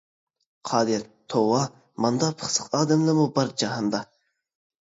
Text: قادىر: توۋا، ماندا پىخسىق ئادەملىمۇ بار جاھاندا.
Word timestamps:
قادىر: 0.69 1.03
توۋا، 1.33 1.59
ماندا 2.05 2.31
پىخسىق 2.39 2.73
ئادەملىمۇ 2.79 3.29
بار 3.37 3.53
جاھاندا. 3.65 4.01